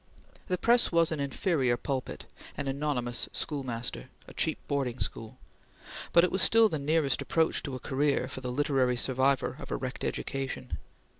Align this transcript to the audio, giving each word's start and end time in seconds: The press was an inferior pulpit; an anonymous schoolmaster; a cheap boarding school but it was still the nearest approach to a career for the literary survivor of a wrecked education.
The 0.47 0.57
press 0.57 0.91
was 0.91 1.11
an 1.11 1.19
inferior 1.19 1.77
pulpit; 1.77 2.25
an 2.57 2.67
anonymous 2.67 3.29
schoolmaster; 3.33 4.09
a 4.27 4.33
cheap 4.33 4.57
boarding 4.67 4.97
school 4.97 5.37
but 6.11 6.23
it 6.23 6.31
was 6.31 6.41
still 6.41 6.69
the 6.69 6.79
nearest 6.79 7.21
approach 7.21 7.61
to 7.61 7.75
a 7.75 7.79
career 7.79 8.27
for 8.27 8.41
the 8.41 8.51
literary 8.51 8.97
survivor 8.97 9.57
of 9.59 9.69
a 9.69 9.75
wrecked 9.75 10.03
education. 10.03 10.79